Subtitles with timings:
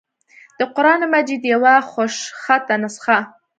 [0.59, 3.17] دَقرآن مجيد يوه خوشخطه نسخه